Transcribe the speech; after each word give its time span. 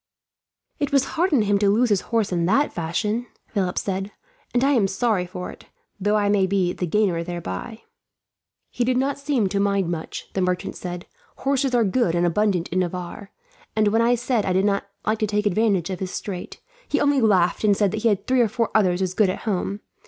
"It 0.79 0.91
was 0.91 1.05
hard 1.13 1.31
on 1.31 1.43
him 1.43 1.59
to 1.59 1.69
lose 1.69 1.89
his 1.89 2.01
horse 2.09 2.31
in 2.31 2.47
that 2.47 2.73
fashion," 2.73 3.27
Philip 3.49 3.77
said; 3.77 4.11
"and 4.51 4.63
I 4.63 4.71
am 4.71 4.87
sorry 4.87 5.27
for 5.27 5.51
it, 5.51 5.65
though 5.99 6.15
I 6.15 6.27
may 6.27 6.47
be 6.47 6.73
the 6.73 6.87
gainer 6.87 7.23
thereby." 7.23 7.83
"He 8.71 8.83
did 8.83 8.97
not 8.97 9.19
seem 9.19 9.47
to 9.49 9.59
mind 9.59 9.89
much," 9.91 10.29
the 10.33 10.41
merchant 10.41 10.75
said. 10.75 11.05
"Horses 11.35 11.75
are 11.75 11.83
good 11.83 12.15
and 12.15 12.25
abundant 12.25 12.67
in 12.69 12.79
Navarre, 12.79 13.31
and 13.75 13.89
when 13.89 14.01
I 14.01 14.15
said 14.15 14.43
I 14.43 14.53
did 14.53 14.65
not 14.65 14.87
like 15.05 15.19
to 15.19 15.27
take 15.27 15.45
advantage 15.45 15.91
of 15.91 15.99
his 15.99 16.09
strait, 16.09 16.59
he 16.87 16.99
only 16.99 17.21
laughed 17.21 17.63
and 17.63 17.77
said 17.77 17.93
he 17.93 18.09
had 18.09 18.25
three 18.25 18.41
or 18.41 18.47
four 18.47 18.71
others 18.73 19.03
as 19.03 19.13
good 19.13 19.29
at 19.29 19.41
home. 19.41 19.81